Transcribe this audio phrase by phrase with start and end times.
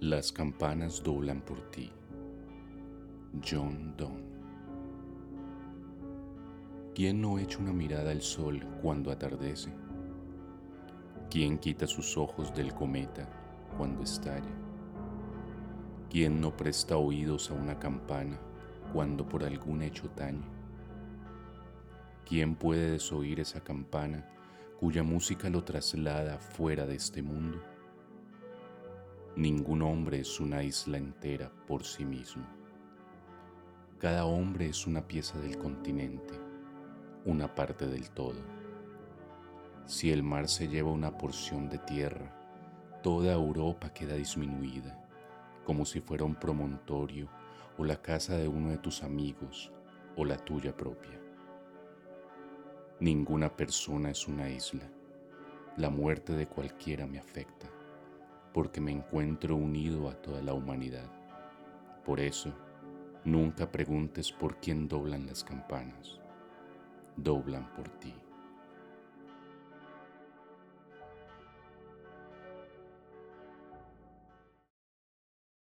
[0.00, 1.90] Las campanas doblan por ti.
[3.48, 4.32] John Donne.
[6.94, 9.72] ¿Quién no echa una mirada al sol cuando atardece?
[11.30, 13.28] ¿Quién quita sus ojos del cometa
[13.78, 14.50] cuando estalla?
[16.10, 18.38] ¿Quién no presta oídos a una campana
[18.92, 20.44] cuando por algún hecho tañe?
[22.28, 24.28] ¿Quién puede desoír esa campana
[24.78, 27.71] cuya música lo traslada fuera de este mundo?
[29.36, 32.44] Ningún hombre es una isla entera por sí mismo.
[33.98, 36.34] Cada hombre es una pieza del continente,
[37.24, 38.42] una parte del todo.
[39.86, 42.30] Si el mar se lleva una porción de tierra,
[43.02, 45.02] toda Europa queda disminuida,
[45.64, 47.30] como si fuera un promontorio
[47.78, 49.72] o la casa de uno de tus amigos
[50.14, 51.18] o la tuya propia.
[53.00, 54.86] Ninguna persona es una isla.
[55.78, 57.71] La muerte de cualquiera me afecta
[58.52, 61.10] porque me encuentro unido a toda la humanidad.
[62.04, 62.52] Por eso,
[63.24, 66.20] nunca preguntes por quién doblan las campanas,
[67.16, 68.14] doblan por ti.